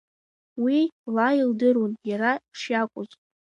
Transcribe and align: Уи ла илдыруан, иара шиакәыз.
Уи 0.63 0.79
ла 1.13 1.27
илдыруан, 1.39 1.93
иара 2.09 2.31
шиакәыз. 2.59 3.09